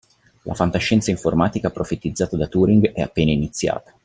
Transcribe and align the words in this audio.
La 0.45 0.55
fantascienza 0.55 1.11
informatica 1.11 1.69
profetizzata 1.69 2.35
da 2.35 2.47
Turing 2.47 2.91
è 2.91 3.01
appena 3.01 3.29
iniziata. 3.31 3.93